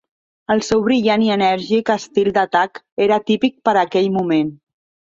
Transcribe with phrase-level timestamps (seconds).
[0.53, 4.53] El seu brillant i enèrgic estil d'atac era típic per a aquell moment.